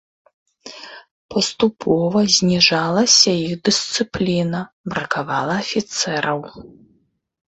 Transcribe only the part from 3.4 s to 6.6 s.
іх дысцыпліна, бракавала афіцэраў.